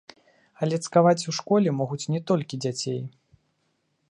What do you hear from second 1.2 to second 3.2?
у школе могуць не толькі дзяцей.